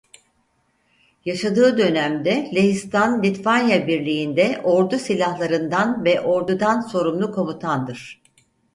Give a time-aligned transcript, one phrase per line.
[1.25, 8.21] Yaşadığı dönemde Lehistan-Litvanya Birliği'nde ordu silahlarından ve ordudan sorumlu komutandır.